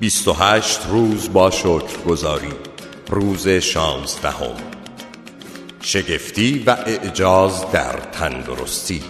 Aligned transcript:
28 0.00 0.86
روز 0.88 1.32
با 1.32 1.50
شکر 1.50 1.98
گذاری. 2.06 2.52
روز 3.08 3.48
شانزدهم. 3.48 4.56
شگفتی 5.82 6.62
و 6.66 6.70
اعجاز 6.70 7.70
در 7.72 7.92
تندرستی. 7.92 9.02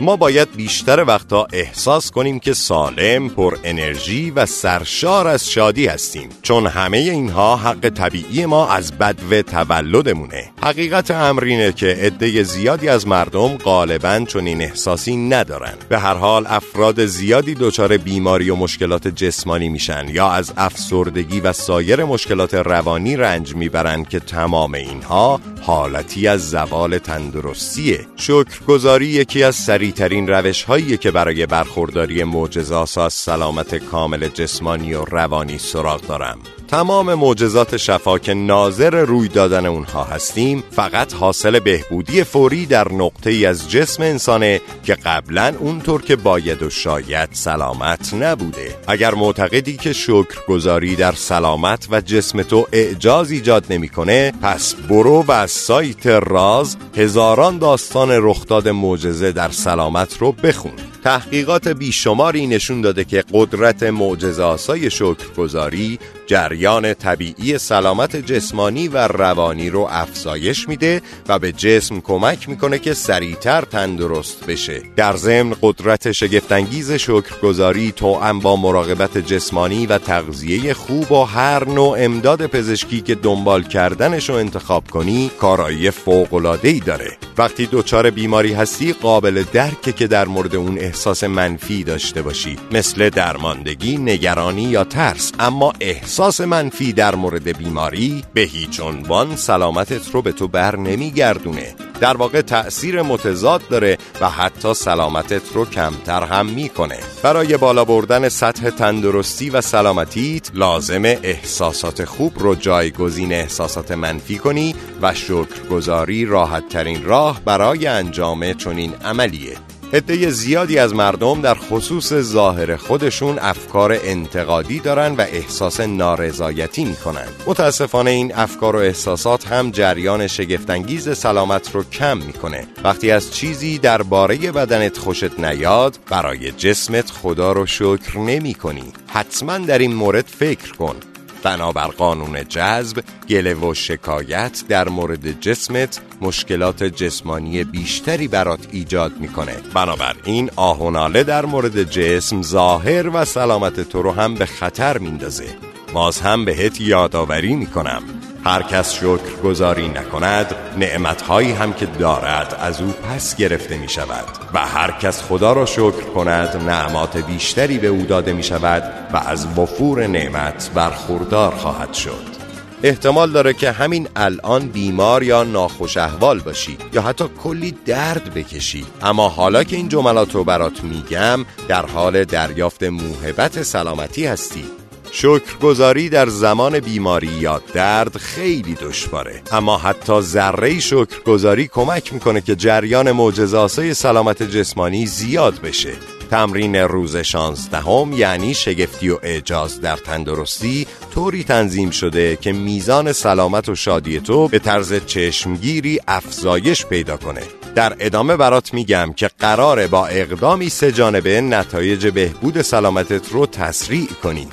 ما 0.00 0.16
باید 0.16 0.56
بیشتر 0.56 1.04
وقتا 1.04 1.46
احساس 1.52 2.10
کنیم 2.10 2.38
که 2.38 2.54
سالم، 2.54 3.28
پر 3.28 3.56
انرژی 3.64 4.30
و 4.30 4.46
سرشار 4.46 5.28
از 5.28 5.50
شادی 5.50 5.86
هستیم. 5.86 6.28
چون 6.42 6.66
همه 6.66 6.98
اینها 6.98 7.56
حق 7.56 7.88
طبیعی 7.88 8.46
ما 8.46 8.68
از 8.68 8.92
بدو 8.92 9.42
تولدمونه. 9.42 10.50
حقیقت 10.62 11.10
امر 11.10 11.44
اینه 11.44 11.72
که 11.72 11.86
عده 11.86 12.42
زیادی 12.42 12.88
از 12.88 13.06
مردم 13.06 13.48
غالبا 13.56 14.26
این 14.34 14.62
احساسی 14.62 15.16
ندارن. 15.16 15.74
به 15.88 15.98
هر 15.98 16.14
حال 16.14 16.44
افراد 16.46 17.06
زیادی 17.06 17.54
دچار 17.54 17.96
بیماری 17.96 18.50
و 18.50 18.56
مشکلات 18.56 19.08
جسمانی 19.08 19.68
میشن 19.68 20.08
یا 20.08 20.30
از 20.30 20.52
افسردگی 20.56 21.40
و 21.40 21.52
سایر 21.52 22.04
مشکلات 22.04 22.54
روانی 22.54 23.16
رنج 23.16 23.54
می‌برن 23.54 24.04
که 24.04 24.20
تمام 24.20 24.74
اینها 24.74 25.40
حالتی 25.62 26.28
از 26.28 26.50
زوال 26.50 26.98
تندرستیه. 26.98 28.06
شکرگزاری 28.16 29.06
یکی 29.06 29.42
از 29.42 29.56
سری 29.56 29.87
ترین 29.92 30.28
روش 30.28 30.62
هایی 30.62 30.96
که 30.96 31.10
برای 31.10 31.46
برخورداری 31.46 32.24
معجزات 32.24 32.98
از 32.98 33.12
سلامت 33.12 33.74
کامل 33.74 34.28
جسمانی 34.28 34.94
و 34.94 35.04
روانی 35.04 35.58
سراغ 35.58 36.00
دارم. 36.00 36.38
تمام 36.68 37.14
معجزات 37.14 37.76
شفا 37.76 38.18
که 38.18 38.34
ناظر 38.34 39.04
روی 39.04 39.28
دادن 39.28 39.66
اونها 39.66 40.04
هستیم 40.04 40.64
فقط 40.70 41.14
حاصل 41.14 41.58
بهبودی 41.58 42.24
فوری 42.24 42.66
در 42.66 42.92
نقطه 42.92 43.30
ای 43.30 43.46
از 43.46 43.70
جسم 43.70 44.02
انسانه 44.02 44.60
که 44.84 44.94
قبلا 44.94 45.54
اونطور 45.58 46.02
که 46.02 46.16
باید 46.16 46.62
و 46.62 46.70
شاید 46.70 47.28
سلامت 47.32 48.14
نبوده. 48.14 48.76
اگر 48.86 49.14
معتقدی 49.14 49.76
که 49.76 49.92
شکرگزاری 49.92 50.96
در 50.96 51.12
سلامت 51.12 51.88
و 51.90 52.00
جسم 52.00 52.42
تو 52.42 52.66
اعجاز 52.72 53.30
ایجاد 53.30 53.64
نمی‌کنه 53.70 54.32
پس 54.42 54.74
برو 54.74 55.22
و 55.22 55.32
از 55.32 55.50
سایت 55.50 56.06
راز 56.06 56.76
هزاران 56.96 57.58
داستان 57.58 58.10
رخداد 58.12 58.68
معجزه 58.68 59.32
در 59.32 59.50
سلامت 59.50 60.18
رو 60.18 60.32
بخون. 60.32 60.72
تحقیقات 61.04 61.68
بیشماری 61.68 62.46
نشون 62.46 62.80
داده 62.80 63.04
که 63.04 63.24
قدرت 63.32 63.82
معجزه 63.82 64.42
آسای 64.42 64.90
شکرگزاری 64.90 65.98
جریان 66.28 66.94
طبیعی 66.94 67.58
سلامت 67.58 68.16
جسمانی 68.16 68.88
و 68.88 69.08
روانی 69.08 69.70
رو 69.70 69.88
افزایش 69.90 70.68
میده 70.68 71.02
و 71.28 71.38
به 71.38 71.52
جسم 71.52 72.00
کمک 72.00 72.48
می‌کنه 72.48 72.78
که 72.78 72.94
سریعتر 72.94 73.60
تندرست 73.60 74.46
بشه. 74.46 74.82
در 74.96 75.16
ضمن 75.16 75.54
قدرت 75.62 76.12
شگفتانگیز 76.12 76.92
شکرگزاری 76.92 77.92
توأم 77.92 78.40
با 78.40 78.56
مراقبت 78.56 79.18
جسمانی 79.18 79.86
و 79.86 79.98
تغذیه 79.98 80.74
خوب 80.74 81.12
و 81.12 81.24
هر 81.24 81.68
نوع 81.68 81.96
امداد 82.00 82.46
پزشکی 82.46 83.00
که 83.00 83.14
دنبال 83.14 83.62
کردنش 83.62 84.28
رو 84.28 84.34
انتخاب 84.34 84.90
کنی 84.90 85.30
کارایی 85.40 85.90
فوق‌العاده‌ای 85.90 86.80
داره. 86.80 87.16
وقتی 87.38 87.68
دچار 87.72 88.10
بیماری 88.10 88.52
هستی 88.52 88.92
قابل 88.92 89.44
درکه 89.52 89.92
که 89.92 90.06
در 90.06 90.24
مورد 90.24 90.56
اون 90.56 90.78
احساس 90.78 91.24
منفی 91.24 91.84
داشته 91.84 92.22
باشی 92.22 92.56
مثل 92.72 93.10
درماندگی، 93.10 93.98
نگرانی 93.98 94.62
یا 94.62 94.84
ترس 94.84 95.32
اما 95.38 95.72
احساس 95.80 96.17
منفی 96.20 96.92
در 96.92 97.14
مورد 97.14 97.58
بیماری 97.58 98.24
به 98.34 98.40
هیچ 98.40 98.80
عنوان 98.80 99.36
سلامتت 99.36 100.10
رو 100.12 100.22
به 100.22 100.32
تو 100.32 100.48
بر 100.48 100.76
نمیگردونه. 100.76 101.74
در 102.00 102.16
واقع 102.16 102.40
تأثیر 102.40 103.02
متضاد 103.02 103.68
داره 103.70 103.98
و 104.20 104.30
حتی 104.30 104.74
سلامتت 104.74 105.42
رو 105.54 105.64
کمتر 105.64 106.22
هم 106.22 106.46
می‌کنه. 106.46 106.98
برای 107.22 107.56
بالا 107.56 107.84
بردن 107.84 108.28
سطح 108.28 108.70
تندرستی 108.70 109.50
و 109.50 109.60
سلامتیت 109.60 110.50
لازم 110.54 111.04
احساسات 111.04 112.04
خوب 112.04 112.32
رو 112.38 112.54
جایگزین 112.54 113.32
احساسات 113.32 113.92
منفی 113.92 114.38
کنی 114.38 114.74
و 115.02 115.14
شکرگزاری 115.14 116.24
راحت 116.24 116.68
ترین 116.68 117.04
راه 117.04 117.40
برای 117.44 117.86
انجام 117.86 118.52
چنین 118.52 118.94
عملیه. 119.04 119.77
عده 119.92 120.30
زیادی 120.30 120.78
از 120.78 120.94
مردم 120.94 121.40
در 121.40 121.54
خصوص 121.54 122.12
ظاهر 122.12 122.76
خودشون 122.76 123.38
افکار 123.38 123.98
انتقادی 124.02 124.80
دارن 124.80 125.14
و 125.14 125.20
احساس 125.20 125.80
نارضایتی 125.80 126.84
می‌کنن. 126.84 127.28
متاسفانه 127.46 128.10
این 128.10 128.34
افکار 128.34 128.76
و 128.76 128.78
احساسات 128.78 129.46
هم 129.46 129.70
جریان 129.70 130.26
شگفتانگیز 130.26 131.18
سلامت 131.18 131.74
رو 131.74 131.84
کم 131.84 132.18
می‌کنه. 132.18 132.66
وقتی 132.84 133.10
از 133.10 133.34
چیزی 133.34 133.78
درباره 133.78 134.36
بدنت 134.36 134.98
خوشت 134.98 135.40
نیاد 135.40 135.98
برای 136.10 136.52
جسمت 136.52 137.10
خدا 137.10 137.52
رو 137.52 137.66
شکر 137.66 138.18
نمی 138.18 138.54
کنی 138.54 138.92
حتما 139.06 139.58
در 139.58 139.78
این 139.78 139.94
مورد 139.94 140.26
فکر 140.26 140.72
کن. 140.72 140.96
بنابر 141.42 141.86
قانون 141.86 142.44
جذب 142.48 143.02
گله 143.28 143.54
و 143.54 143.74
شکایت 143.74 144.62
در 144.68 144.88
مورد 144.88 145.40
جسمت 145.40 146.00
مشکلات 146.20 146.84
جسمانی 146.84 147.64
بیشتری 147.64 148.28
برات 148.28 148.68
ایجاد 148.72 149.12
می‌کنه. 149.20 149.56
بنابراین 149.74 150.50
آهوناله 150.56 151.24
در 151.24 151.46
مورد 151.46 151.82
جسم 151.82 152.42
ظاهر 152.42 153.08
و 153.08 153.24
سلامت 153.24 153.80
تو 153.80 154.02
رو 154.02 154.12
هم 154.12 154.34
به 154.34 154.46
خطر 154.46 154.98
میندازه. 154.98 155.46
باز 155.92 156.20
هم 156.20 156.44
بهت 156.44 156.80
یادآوری 156.80 157.54
می‌کنم. 157.54 158.02
هر 158.44 158.62
کس 158.62 158.94
شکر 158.94 159.40
گذاری 159.44 159.88
نکند 159.88 160.54
نعمتهایی 160.78 161.52
هم 161.52 161.72
که 161.72 161.86
دارد 161.86 162.56
از 162.60 162.80
او 162.80 162.92
پس 162.92 163.36
گرفته 163.36 163.76
می 163.76 163.88
شود 163.88 164.24
و 164.54 164.58
هر 164.58 164.90
کس 164.90 165.22
خدا 165.22 165.52
را 165.52 165.66
شکر 165.66 166.02
کند 166.14 166.56
نعمات 166.56 167.16
بیشتری 167.16 167.78
به 167.78 167.86
او 167.86 168.02
داده 168.02 168.32
می 168.32 168.42
شود 168.42 168.82
و 169.12 169.16
از 169.16 169.58
وفور 169.58 170.06
نعمت 170.06 170.70
برخوردار 170.74 171.54
خواهد 171.54 171.94
شد. 171.94 172.38
احتمال 172.82 173.30
داره 173.32 173.52
که 173.52 173.70
همین 173.70 174.08
الان 174.16 174.68
بیمار 174.68 175.22
یا 175.22 175.44
ناخوش 175.44 175.96
احوال 175.96 176.40
باشی 176.40 176.78
یا 176.92 177.02
حتی 177.02 177.24
کلی 177.42 177.74
درد 177.86 178.34
بکشی. 178.34 178.86
اما 179.02 179.28
حالا 179.28 179.64
که 179.64 179.76
این 179.76 179.88
جملات 179.88 180.34
رو 180.34 180.44
برات 180.44 180.84
میگم 180.84 181.44
در 181.68 181.86
حال 181.86 182.24
دریافت 182.24 182.82
موهبت 182.82 183.62
سلامتی 183.62 184.26
هستی. 184.26 184.64
شکرگزاری 185.12 186.08
در 186.08 186.28
زمان 186.28 186.80
بیماری 186.80 187.26
یا 187.26 187.60
درد 187.74 188.16
خیلی 188.16 188.74
دشواره. 188.74 189.42
اما 189.52 189.78
حتی 189.78 190.20
ذره 190.20 190.80
شکرگزاری 190.80 191.68
کمک 191.68 192.12
می‌کنه 192.12 192.40
که 192.40 192.56
جریان 192.56 193.12
معجزاسای 193.12 193.94
سلامت 193.94 194.42
جسمانی 194.42 195.06
زیاد 195.06 195.60
بشه. 195.60 195.92
تمرین 196.30 196.76
روز 196.76 197.16
شانزدهم 197.16 198.12
یعنی 198.12 198.54
شگفتی 198.54 199.10
و 199.10 199.18
اعجاز 199.22 199.80
در 199.80 199.96
تندرستی 199.96 200.86
طوری 201.14 201.44
تنظیم 201.44 201.90
شده 201.90 202.36
که 202.36 202.52
میزان 202.52 203.12
سلامت 203.12 203.68
و 203.68 203.74
شادی 203.74 204.20
تو 204.20 204.48
به 204.48 204.58
طرز 204.58 204.94
چشمگیری 205.06 206.00
افزایش 206.08 206.86
پیدا 206.86 207.16
کنه. 207.16 207.42
در 207.74 207.96
ادامه 208.00 208.36
برات 208.36 208.74
میگم 208.74 209.12
که 209.16 209.30
قراره 209.38 209.86
با 209.86 210.06
اقدامی 210.06 210.68
سه 210.68 210.92
جانبه 210.92 211.40
نتایج 211.40 212.06
بهبود 212.06 212.62
سلامتت 212.62 213.32
رو 213.32 213.46
تسریع 213.46 214.08
کنی. 214.22 214.48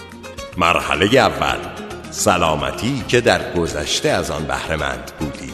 مرحله 0.57 1.19
اول. 1.19 1.57
سلامتی 2.11 3.03
که 3.07 3.21
در 3.21 3.53
گذشته 3.53 4.09
از 4.09 4.31
آن 4.31 4.43
بهرهمند 4.43 5.11
بودی. 5.19 5.51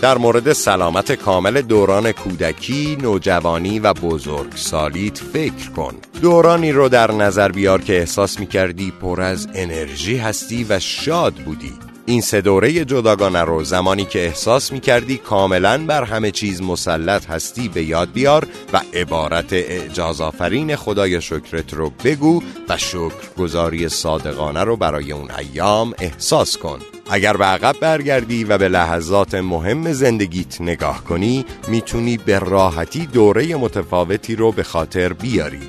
در 0.00 0.18
مورد 0.18 0.52
سلامت 0.52 1.12
کامل 1.12 1.60
دوران 1.60 2.12
کودکی، 2.12 2.98
نوجوانی 3.02 3.78
و 3.78 3.92
بزرگسالیت 3.92 5.18
فکر 5.18 5.70
کن. 5.76 5.94
دورانی 6.22 6.72
رو 6.72 6.88
در 6.88 7.12
نظر 7.12 7.52
بیار 7.52 7.80
که 7.80 7.98
احساس 7.98 8.40
می 8.40 8.46
کردی 8.46 8.90
پر 8.90 9.20
از 9.20 9.48
انرژی 9.54 10.16
هستی 10.16 10.66
و 10.68 10.78
شاد 10.78 11.34
بودی. 11.34 11.91
این 12.06 12.20
سه 12.20 12.40
دوره 12.40 12.84
جداگانه 12.84 13.40
رو 13.40 13.64
زمانی 13.64 14.04
که 14.04 14.24
احساس 14.24 14.72
می 14.72 14.80
کردی 14.80 15.18
کاملا 15.18 15.86
بر 15.86 16.04
همه 16.04 16.30
چیز 16.30 16.62
مسلط 16.62 17.30
هستی 17.30 17.68
به 17.68 17.84
یاد 17.84 18.12
بیار 18.12 18.46
و 18.72 18.80
عبارت 18.94 19.52
اعجاز 19.52 20.20
آفرین 20.20 20.76
خدای 20.76 21.20
شکرت 21.20 21.74
رو 21.74 21.92
بگو 22.04 22.42
و 22.68 22.76
شکرگزاری 22.76 23.88
صادقانه 23.88 24.64
رو 24.64 24.76
برای 24.76 25.12
اون 25.12 25.30
ایام 25.30 25.94
احساس 26.00 26.56
کن. 26.56 26.78
اگر 27.10 27.36
به 27.36 27.44
عقب 27.44 27.76
برگردی 27.80 28.44
و 28.44 28.58
به 28.58 28.68
لحظات 28.68 29.34
مهم 29.34 29.92
زندگیت 29.92 30.60
نگاه 30.60 31.04
کنی 31.04 31.44
می‌تونی 31.68 32.16
به 32.16 32.38
راحتی 32.38 33.06
دوره 33.06 33.56
متفاوتی 33.56 34.36
رو 34.36 34.52
به 34.52 34.62
خاطر 34.62 35.12
بیاری. 35.12 35.68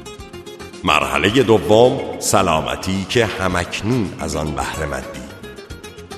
مرحله 0.83 1.44
دوم 1.44 2.00
سلامتی 2.19 3.06
که 3.09 3.25
همکنون 3.25 4.09
از 4.19 4.36
آن 4.36 4.51
بهره 4.51 4.86
مندی. 4.86 5.23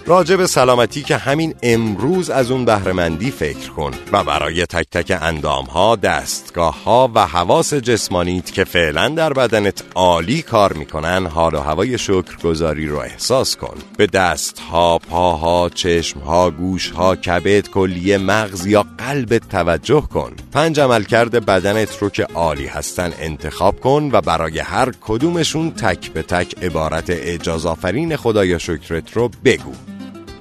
راجع 0.08 0.36
به 0.36 0.48
سلامتی 0.48 1.04
که 1.04 1.18
همین 1.18 1.56
امروز 1.64 2.30
از 2.30 2.52
اون 2.52 2.66
بهرهمندی 2.66 3.32
فکر 3.32 3.70
کن 3.70 3.92
و 4.12 4.24
برای 4.24 4.66
تک 4.66 4.90
تک 4.92 5.18
اندام 5.22 5.66
ها، 5.66 5.96
دستگاه 5.96 6.84
ها 6.84 7.12
و 7.16 7.28
حواس 7.28 7.74
جسمانیت 7.74 8.52
که 8.52 8.64
فعلا 8.64 9.10
در 9.10 9.34
بدنت 9.34 9.84
عالی 9.96 10.42
کار 10.42 10.74
می‌کنن 10.74 11.28
حال 11.28 11.56
و 11.56 11.60
هوای 11.60 11.98
شکرگزاری 11.98 12.88
رو 12.88 12.98
احساس 12.98 13.56
کن. 13.56 13.78
به 13.98 14.08
دست 14.08 14.60
ها، 14.60 14.98
پاها، 14.98 15.70
چشم 15.70 16.20
ها، 16.20 16.52
گوش 16.52 16.92
ها، 16.92 17.16
کبد، 17.16 17.68
کلیه 17.70 18.18
مغز 18.18 18.66
یا 18.66 18.86
قلبت 18.98 19.50
توجه 19.50 20.02
کن. 20.02 20.32
پنج 20.52 20.80
عملکرد 20.80 21.46
بدنت 21.46 21.98
رو 22.02 22.10
که 22.10 22.24
عالی 22.24 22.68
هستن 22.68 23.14
انتخاب 23.20 23.80
کن 23.80 24.10
و 24.14 24.22
برای 24.22 24.60
هر 24.60 24.92
کدومشون 25.02 25.72
تک 25.72 26.12
به 26.12 26.22
تک 26.22 26.64
عبارت 26.64 27.06
اجاز 27.10 27.66
آفرین 27.66 28.16
خدایا 28.16 28.58
شکرت 28.58 29.14
رو 29.14 29.30
بگو. 29.46 29.95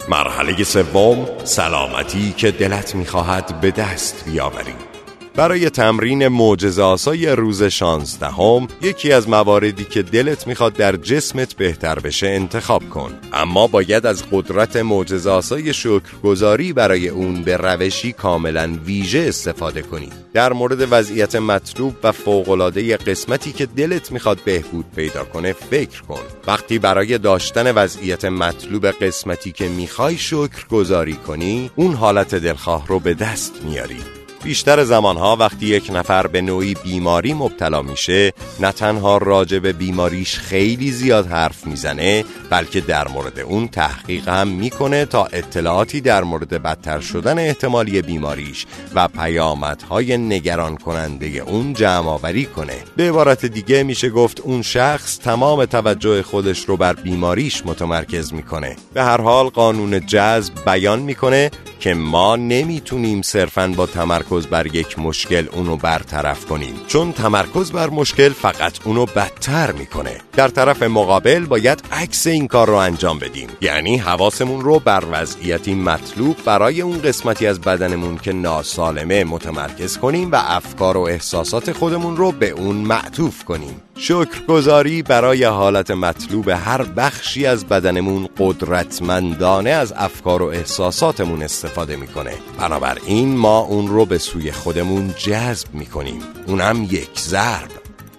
مرحله 0.08 0.64
سوم 0.64 1.26
سلامتی 1.44 2.32
که 2.32 2.50
دلت 2.50 2.94
می‌خواهد 2.94 3.60
به 3.60 3.70
دست 3.70 4.24
بیاوری. 4.26 4.93
برای 5.36 5.70
تمرین 5.70 6.28
معجزه 6.28 7.34
روز 7.34 7.62
شانزدهم 7.62 8.68
یکی 8.82 9.12
از 9.12 9.28
مواردی 9.28 9.84
که 9.84 10.02
دلت 10.02 10.46
می‌خواد 10.46 10.72
در 10.72 10.96
جسمت 10.96 11.54
بهتر 11.54 11.98
بشه 11.98 12.26
انتخاب 12.26 12.88
کن. 12.90 13.12
اما 13.32 13.66
باید 13.66 14.06
از 14.06 14.24
قدرت 14.32 14.76
معجزه 14.76 15.72
شکرگزاری 15.72 16.72
برای 16.72 17.08
اون 17.08 17.42
به 17.42 17.56
روشی 17.56 18.12
کاملا 18.12 18.78
ویژه 18.86 19.24
استفاده 19.28 19.82
کنی. 19.82 20.10
در 20.32 20.52
مورد 20.52 20.88
وضعیت 20.90 21.36
مطلوب 21.36 21.94
و 22.02 22.12
فوقالعاده 22.12 22.96
قسمتی 22.96 23.52
که 23.52 23.66
دلت 23.66 24.12
می‌خواد 24.12 24.38
بهبود 24.44 24.86
پیدا 24.96 25.24
کنه 25.24 25.52
فکر 25.52 26.02
کن. 26.02 26.22
وقتی 26.46 26.78
برای 26.78 27.18
داشتن 27.18 27.72
وضعیت 27.72 28.24
مطلوب 28.24 28.86
قسمتی 28.86 29.52
که 29.52 29.68
می‌خوای 29.68 30.16
شکرگزاری 30.16 31.14
کنی 31.14 31.70
اون 31.76 31.94
حالت 31.94 32.34
دلخواه 32.34 32.86
رو 32.86 32.98
به 33.00 33.14
دست 33.14 33.52
میاری. 33.64 34.13
بیشتر 34.44 34.84
زمانها 34.84 35.36
وقتی 35.36 35.66
یک 35.66 35.90
نفر 35.94 36.26
به 36.26 36.40
نوعی 36.40 36.74
بیماری 36.74 37.34
مبتلا 37.34 37.82
میشه 37.82 38.32
نه 38.60 38.72
تنها 38.72 39.18
راجع 39.18 39.58
به 39.58 39.72
بیماریش 39.72 40.38
خیلی 40.38 40.90
زیاد 40.92 41.26
حرف 41.26 41.66
می‌زنه 41.66 42.24
بلکه 42.50 42.80
در 42.80 43.08
مورد 43.08 43.38
اون 43.40 43.68
تحقیق 43.68 44.28
هم 44.28 44.48
می‌کنه 44.48 45.04
تا 45.04 45.24
اطلاعاتی 45.24 46.00
در 46.00 46.24
مورد 46.24 46.62
بدتر 46.62 47.00
شدن 47.00 47.38
احتمالی 47.38 48.02
بیماریش 48.02 48.66
و 48.94 49.08
پیامدهای 49.08 50.16
نگران 50.16 50.76
کننده 50.76 51.26
اون 51.26 51.74
جمع 51.74 52.08
آوری 52.08 52.44
کنه. 52.44 52.76
به 52.96 53.08
عبارت 53.08 53.46
دیگه 53.46 53.82
میشه 53.82 54.10
گفت 54.10 54.40
اون 54.40 54.62
شخص 54.62 55.18
تمام 55.18 55.64
توجه 55.64 56.22
خودش 56.22 56.64
رو 56.64 56.76
بر 56.76 56.92
بیماریش 56.92 57.66
متمرکز 57.66 58.32
می‌کنه. 58.32 58.76
به 58.94 59.02
هر 59.02 59.20
حال 59.20 59.48
قانون 59.48 60.06
جذب 60.06 60.54
بیان 60.66 60.98
می‌کنه 60.98 61.50
که 61.84 61.94
ما 61.94 62.36
نمی‌تونیم 62.36 63.22
صرفا 63.22 63.72
با 63.76 63.86
تمرکز 63.86 64.46
بر 64.46 64.66
یک 64.66 64.98
مشکل 64.98 65.46
اونو 65.52 65.76
برطرف 65.76 66.46
کنیم. 66.46 66.74
چون 66.86 67.12
تمرکز 67.12 67.72
بر 67.72 67.90
مشکل 67.90 68.28
فقط 68.28 68.72
اونو 68.84 69.06
بدتر 69.06 69.72
می‌کنه. 69.72 70.20
در 70.32 70.48
طرف 70.48 70.82
مقابل 70.82 71.44
باید 71.44 71.82
عکس 71.92 72.26
این 72.26 72.48
کار 72.48 72.68
رو 72.68 72.74
انجام 72.74 73.18
بدیم. 73.18 73.48
یعنی 73.60 73.96
حواسمون 73.96 74.60
رو 74.60 74.78
بر 74.78 75.04
وضعیتی 75.10 75.74
مطلوب 75.74 76.36
برای 76.44 76.80
اون 76.80 77.02
قسمتی 77.02 77.46
از 77.46 77.60
بدنمون 77.60 78.18
که 78.18 78.32
ناسالمه 78.32 79.24
متمرکز 79.24 79.98
کنیم 79.98 80.32
و 80.32 80.36
افکار 80.36 80.96
و 80.96 81.00
احساسات 81.00 81.72
خودمون 81.72 82.16
رو 82.16 82.32
به 82.32 82.50
اون 82.50 82.76
معطوف 82.76 83.44
کنیم. 83.44 83.82
شکرگزاری 83.96 85.02
برای 85.02 85.44
حالت 85.44 85.90
مطلوب 85.90 86.48
هر 86.48 86.82
بخشی 86.82 87.46
از 87.46 87.66
بدنمون 87.66 88.28
قدرتمندانه 88.38 89.70
از 89.70 89.92
افکار 89.96 90.42
و 90.42 90.46
احساساتمون 90.46 91.42
استفاده 91.42 91.96
می‌کنه. 91.96 92.34
بنابراین 92.58 93.36
ما 93.36 93.58
اون 93.58 93.88
رو 93.88 94.06
به 94.06 94.18
سوی 94.18 94.52
خودمون 94.52 95.14
جذب 95.16 95.74
می‌کنیم. 95.74 96.22
اونم 96.46 96.82
یک 96.90 97.20
ضرب. 97.20 97.70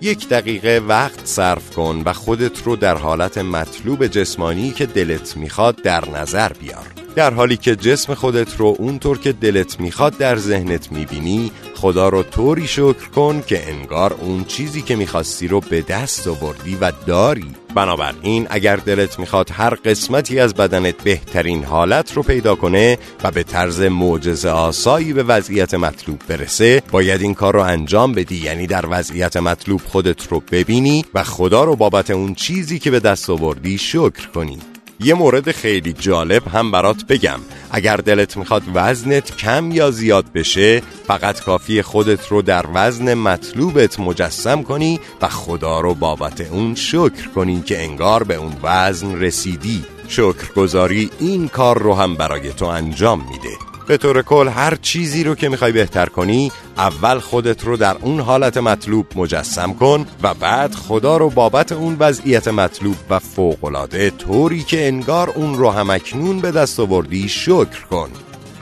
یک 0.01 0.29
دقیقه 0.29 0.81
وقت 0.87 1.25
صرف 1.25 1.71
کن 1.75 2.01
و 2.05 2.13
خودت 2.13 2.63
رو 2.63 2.75
در 2.75 2.97
حالت 2.97 3.37
مطلوب 3.37 4.07
جسمانی 4.07 4.71
که 4.71 4.85
دلت 4.85 5.37
می‌خواد 5.37 5.75
در 5.75 6.09
نظر 6.09 6.53
بیار. 6.53 6.94
در 7.15 7.33
حالی 7.33 7.57
که 7.57 7.75
جسم 7.75 8.13
خودت 8.13 8.57
رو 8.57 8.75
اونطور 8.79 9.17
که 9.17 9.31
دلت 9.31 9.79
می‌خواد 9.79 10.17
در 10.17 10.35
ذهنت 10.35 10.91
می‌بینی 10.91 11.51
خدا 11.75 12.09
رو 12.09 12.23
طوری 12.23 12.67
شکر 12.67 13.09
کن 13.15 13.43
که 13.47 13.69
انگار 13.69 14.13
اون 14.13 14.45
چیزی 14.45 14.81
که 14.81 14.95
می‌خواستی 14.95 15.47
رو 15.47 15.59
به 15.59 15.81
دست 15.81 16.27
آوردی 16.27 16.77
و 16.81 16.91
داری. 17.07 17.45
بنابراین 17.75 18.47
اگر 18.49 18.75
دلت 18.75 19.19
می‌خواد 19.19 19.49
هر 19.51 19.69
قسمتی 19.69 20.39
از 20.39 20.53
بدنت 20.53 21.03
بهترین 21.03 21.63
حالت 21.63 22.13
رو 22.13 22.23
پیدا 22.23 22.55
کنه 22.55 22.97
و 23.23 23.31
به 23.31 23.43
طرز 23.43 23.81
معجزه 23.81 24.49
آسایی 24.49 25.13
به 25.13 25.23
وضعیت 25.23 25.73
مطلوب 25.73 26.21
برسه 26.27 26.83
باید 26.91 27.21
این 27.21 27.33
کار 27.33 27.53
رو 27.53 27.61
انجام 27.61 28.13
بدی. 28.13 28.37
یعنی 28.37 28.67
در 28.67 28.85
وضعیت 28.89 29.37
مطلوب 29.37 29.81
خودت 29.85 30.27
رو 30.27 30.43
ببینی 30.51 31.05
و 31.13 31.23
خدا 31.23 31.63
رو 31.63 31.75
بابت 31.75 32.11
اون 32.11 32.35
چیزی 32.35 32.79
که 32.79 32.91
به 32.91 32.99
دست 32.99 33.29
آوردی 33.29 33.77
شکر 33.77 34.27
کنی. 34.33 34.74
یه 34.99 35.13
مورد 35.13 35.51
خیلی 35.51 35.93
جالب 35.93 36.47
هم 36.47 36.71
برات 36.71 37.05
بگم. 37.05 37.39
اگر 37.71 37.97
دلت 37.97 38.37
می‌خواد 38.37 38.63
وزنت 38.73 39.37
کم 39.37 39.71
یا 39.71 39.91
زیاد 39.91 40.25
بشه 40.33 40.81
فقط 41.07 41.41
کافی 41.41 41.81
خودت 41.81 42.27
رو 42.27 42.41
در 42.41 42.65
وزن 42.73 43.13
مطلوبت 43.13 43.99
مجسم 43.99 44.63
کنی 44.63 44.99
و 45.21 45.27
خدا 45.27 45.79
رو 45.79 45.93
بابت 45.93 46.41
اون 46.41 46.75
شکر 46.75 47.29
کنی 47.35 47.61
که 47.61 47.83
انگار 47.83 48.23
به 48.23 48.35
اون 48.35 48.53
وزن 48.63 49.19
رسیدی. 49.19 49.85
شکرگزاری 50.07 51.09
این 51.19 51.47
کار 51.47 51.81
رو 51.81 51.93
هم 51.93 52.15
برای 52.15 52.53
تو 52.53 52.65
انجام 52.65 53.19
میده. 53.19 53.55
به 53.87 53.97
طور 53.97 54.21
کل 54.21 54.47
هر 54.47 54.75
چیزی 54.75 55.23
رو 55.23 55.35
که 55.35 55.49
می‌خوای 55.49 55.71
بهتر 55.71 56.05
کنی 56.05 56.51
اول 56.77 57.19
خودت 57.19 57.63
رو 57.63 57.77
در 57.77 57.97
اون 58.01 58.19
حالت 58.19 58.57
مطلوب 58.57 59.05
مجسم 59.15 59.73
کن 59.73 60.05
و 60.23 60.33
بعد 60.33 60.75
خدا 60.75 61.17
رو 61.17 61.29
بابت 61.29 61.71
اون 61.71 61.97
وضعیت 61.99 62.47
مطلوب 62.47 62.95
و 63.09 63.19
فوقلاده 63.19 64.09
طوری 64.09 64.63
که 64.63 64.87
انگار 64.87 65.29
اون 65.29 65.57
رو 65.57 65.69
همکنون 65.69 66.39
به 66.39 66.51
دست 66.51 66.79
آوردی 66.79 67.29
شکر 67.29 67.85
کن. 67.89 68.09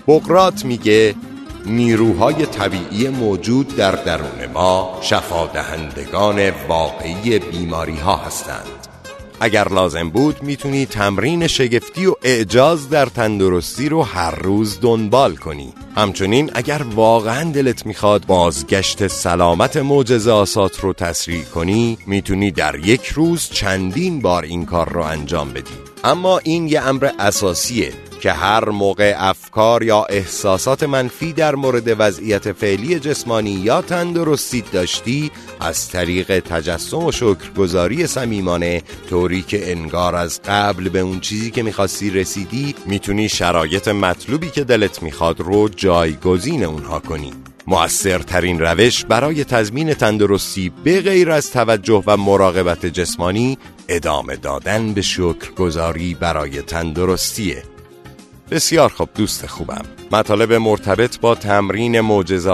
بقرات 0.07 0.65
میگه 0.65 1.15
نیروهای 1.65 2.45
طبیعی 2.45 3.09
موجود 3.09 3.75
در 3.75 3.91
درون 3.91 4.45
ما 4.53 4.97
شفا 5.01 5.47
دهندگان 5.47 6.49
واقعی 6.67 7.39
بیماری 7.39 7.97
ها 7.97 8.15
هستند. 8.15 8.82
اگر 9.43 9.69
لازم 9.69 10.09
بود 10.09 10.43
می‌تونی 10.43 10.85
تمرین 10.85 11.47
شگفتی 11.47 12.05
و 12.05 12.15
اعجاز 12.23 12.89
در 12.89 13.05
تندرستی 13.05 13.89
رو 13.89 14.03
هر 14.03 14.35
روز 14.35 14.79
دنبال 14.81 15.35
کنی. 15.35 15.73
همچنین 15.95 16.51
اگر 16.53 16.81
واقعا 16.95 17.51
دلت 17.51 17.85
می‌خواد 17.85 18.25
بازگشت 18.25 19.07
سلامت 19.07 19.77
معجزه 19.77 20.31
آسات 20.31 20.79
رو 20.79 20.93
تسریع 20.93 21.43
کنی 21.43 21.97
می‌تونی 22.07 22.51
در 22.51 22.79
یک 22.79 23.05
روز 23.05 23.49
چندین 23.49 24.21
بار 24.21 24.43
این 24.43 24.65
کار 24.65 24.89
رو 24.89 25.01
انجام 25.01 25.53
بدی. 25.53 25.73
اما 26.03 26.37
این 26.37 26.67
یه 26.67 26.81
امر 26.81 27.09
اساسیه 27.19 27.93
که 28.23 28.31
هر 28.31 28.69
موقع 28.69 29.15
افکار 29.17 29.83
یا 29.83 30.05
احساسات 30.09 30.83
منفی 30.83 31.33
در 31.33 31.55
مورد 31.55 31.95
وضعیت 31.97 32.51
فعلی 32.51 32.99
جسمانی 32.99 33.51
یا 33.51 33.81
تندرستی 33.81 34.63
داشتی 34.71 35.31
از 35.59 35.89
طریق 35.89 36.39
تجسم 36.39 37.03
و 37.03 37.11
شکرگزاری 37.11 38.07
صمیمانه 38.07 38.81
طوری 39.09 39.41
که 39.41 39.71
انگار 39.71 40.15
از 40.15 40.41
قبل 40.45 40.89
به 40.89 40.99
اون 40.99 41.19
چیزی 41.19 41.51
که 41.51 41.63
می‌خواستی 41.63 42.09
رسیدی 42.09 42.75
می‌تونی 42.85 43.29
شرایط 43.29 43.87
مطلوبی 43.87 44.49
که 44.49 44.63
دلت 44.63 45.03
می‌خواد 45.03 45.39
رو 45.39 45.69
جایگزین 45.69 46.63
اونها 46.63 46.99
کنی. 46.99 47.33
مؤثرترین 47.67 48.59
روش 48.59 49.05
برای 49.05 49.43
تضمین 49.43 49.93
تندرستی 49.93 50.71
به 50.83 51.01
غیر 51.01 51.31
از 51.31 51.51
توجه 51.51 52.03
و 52.07 52.17
مراقبت 52.17 52.85
جسمانی 52.85 53.57
ادامه 53.87 54.35
دادن 54.35 54.93
به 54.93 55.01
شکرگزاری 55.01 56.13
برای 56.13 56.61
تندرستیه. 56.61 57.72
بسیار 58.51 58.89
خوب 58.89 59.09
دوست 59.15 59.47
خوبم. 59.47 59.85
مطالب 60.11 60.53
مرتبط 60.53 61.19
با 61.19 61.35
تمرین 61.35 62.01
معجزه 62.01 62.51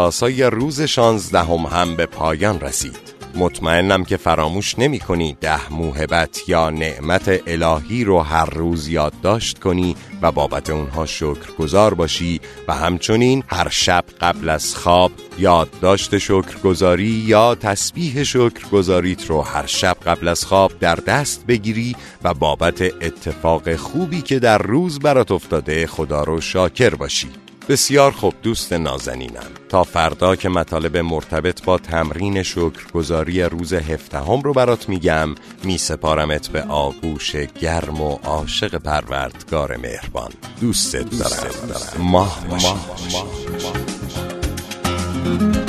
روز 0.49 0.81
شانزدهم 0.81 1.65
هم 1.65 1.95
به 1.95 2.05
پایان 2.05 2.59
رسید. 2.59 3.08
مطمئنم 3.35 4.03
که 4.03 4.17
فراموش 4.17 4.79
نمی 4.79 4.99
کنی 4.99 5.37
ده 5.41 5.73
موهبت 5.73 6.49
یا 6.49 6.69
نعمت 6.69 7.41
الهی 7.47 8.03
رو 8.03 8.19
هر 8.19 8.49
روز 8.49 8.87
یادداشت 8.87 9.59
کنی 9.59 9.95
و 10.21 10.31
بابت 10.31 10.69
اونها 10.69 11.05
شکرگزار 11.05 11.93
باشی 11.93 12.41
و 12.67 12.73
همچنین 12.73 13.43
هر 13.47 13.69
شب 13.69 14.03
قبل 14.21 14.49
از 14.49 14.75
خواب 14.75 15.11
یادداشت 15.37 16.17
شکرگزاری 16.17 17.23
یا 17.27 17.55
تسبیح 17.55 18.23
شکرگزاریت 18.23 19.25
رو 19.25 19.41
هر 19.41 19.65
شب 19.65 19.97
قبل 20.05 20.27
از 20.27 20.45
خواب 20.45 20.71
در 20.79 20.95
دست 20.95 21.45
بگیری 21.47 21.95
و 22.23 22.33
بابت 22.33 22.81
اتفاق 22.81 23.75
خوبی 23.75 24.21
که 24.21 24.39
در 24.39 24.57
روز 24.57 24.99
برات 24.99 25.31
افتاده 25.31 25.87
خدا 25.87 26.23
رو 26.23 26.41
شاکر 26.41 26.95
باشی. 26.95 27.29
بسیار 27.69 28.11
خوب 28.11 28.33
دوست 28.43 28.73
نازنینم. 28.73 29.49
تا 29.69 29.83
فردا 29.83 30.35
که 30.35 30.49
مطالب 30.49 30.97
مرتبط 30.97 31.63
با 31.63 31.77
تمرین 31.77 32.43
شکرگزاری 32.43 33.43
روز 33.43 33.73
هفدهم 33.73 34.41
رو 34.41 34.53
برات 34.53 34.89
میگم 34.89 35.35
میسپارمت 35.63 36.47
به 36.47 36.63
آغوش 36.63 37.35
گرم 37.35 38.01
و 38.01 38.19
عاشق 38.23 38.75
پروردگار 38.75 39.77
مهربان. 39.77 40.31
دوست 40.61 40.95
دارم, 40.95 41.53
ماه, 41.99 42.45
ماه, 42.49 42.61
ماه, 42.61 42.85
ماه. 43.11 45.68